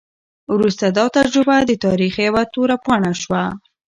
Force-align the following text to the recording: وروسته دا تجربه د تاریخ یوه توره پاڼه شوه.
وروسته 0.53 0.85
دا 0.97 1.05
تجربه 1.17 1.57
د 1.65 1.71
تاریخ 1.85 2.13
یوه 2.27 2.43
توره 2.53 2.77
پاڼه 2.85 3.11
شوه. 3.21 3.43